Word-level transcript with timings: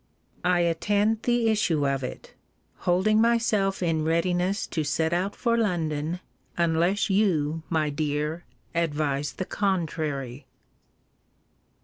I 0.43 0.61
attend 0.61 1.21
the 1.21 1.47
issue 1.51 1.87
of 1.87 2.03
it; 2.03 2.33
holding 2.89 3.21
myself 3.21 3.83
in 3.83 4.03
readiness 4.03 4.65
to 4.65 4.83
set 4.83 5.13
out 5.13 5.35
for 5.35 5.55
London, 5.55 6.21
unless 6.57 7.11
you, 7.11 7.61
my 7.69 7.91
dear, 7.91 8.43
advise 8.73 9.33
the 9.33 9.45
contrary. 9.45 10.47